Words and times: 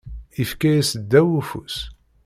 Yefka 0.37 0.69
-yas 0.73 0.89
ddaw 1.01 1.29
ufus. 1.39 1.75